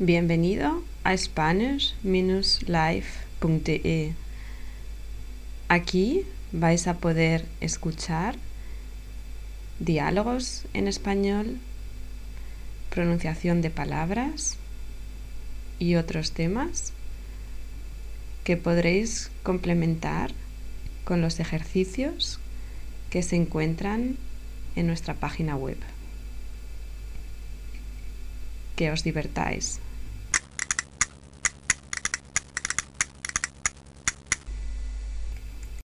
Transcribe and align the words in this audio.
Bienvenido 0.00 0.84
a 1.02 1.16
spanish-life.de. 1.16 4.12
Aquí 5.68 6.24
vais 6.52 6.86
a 6.86 6.98
poder 6.98 7.44
escuchar 7.60 8.36
diálogos 9.80 10.66
en 10.72 10.86
español, 10.86 11.58
pronunciación 12.90 13.60
de 13.60 13.70
palabras 13.70 14.56
y 15.80 15.96
otros 15.96 16.30
temas 16.30 16.92
que 18.44 18.56
podréis 18.56 19.32
complementar 19.42 20.30
con 21.04 21.20
los 21.20 21.40
ejercicios 21.40 22.38
que 23.10 23.24
se 23.24 23.34
encuentran 23.34 24.16
en 24.76 24.86
nuestra 24.86 25.14
página 25.14 25.56
web. 25.56 25.78
Que 28.76 28.92
os 28.92 29.02
divertáis. 29.02 29.80